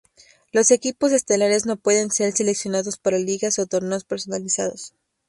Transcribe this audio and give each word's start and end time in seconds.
Los 0.51 0.71
equipos 0.71 1.11
estelares 1.11 1.67
no 1.67 1.77
pueden 1.77 2.09
ser 2.09 2.33
seleccionados 2.35 2.97
para 2.97 3.19
ligas 3.19 3.59
o 3.59 3.67
torneos 3.67 4.03
personalizados. 4.03 4.95